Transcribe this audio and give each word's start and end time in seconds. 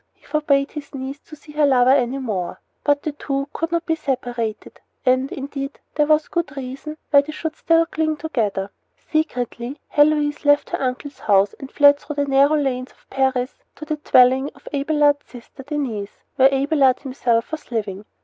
He 0.15 0.25
forbade 0.25 0.71
his 0.71 0.95
niece 0.95 1.19
to 1.19 1.35
see 1.35 1.51
her 1.51 1.67
lover 1.67 1.91
any 1.91 2.17
more. 2.17 2.59
But 2.83 3.03
the 3.03 3.11
two 3.11 3.47
could 3.53 3.71
not 3.71 3.85
be 3.85 3.93
separated; 3.93 4.79
and, 5.05 5.31
indeed, 5.31 5.79
there 5.93 6.07
was 6.07 6.27
good 6.27 6.57
reason 6.57 6.97
why 7.11 7.21
they 7.21 7.31
should 7.31 7.55
still 7.55 7.85
cling 7.85 8.17
together. 8.17 8.71
Secretly 8.97 9.79
Heloise 9.89 10.43
left 10.43 10.71
her 10.71 10.81
uncle's 10.81 11.19
house 11.19 11.53
and 11.59 11.71
fled 11.71 11.99
through 11.99 12.15
the 12.15 12.25
narrow 12.25 12.55
lanes 12.57 12.91
of 12.93 13.07
Paris 13.11 13.53
to 13.75 13.85
the 13.85 13.97
dwelling 13.97 14.49
of 14.55 14.67
Abelard's 14.73 15.27
sister, 15.27 15.61
Denyse, 15.61 16.23
where 16.35 16.51
Abelard 16.51 17.01
himself 17.01 17.51
was 17.51 17.71
living. 17.71 18.05